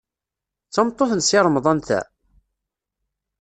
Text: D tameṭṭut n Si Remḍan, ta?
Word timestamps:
D 0.67 0.71
tameṭṭut 0.73 1.11
n 1.15 1.21
Si 1.27 1.39
Remḍan, 1.45 1.79
ta? 1.87 1.99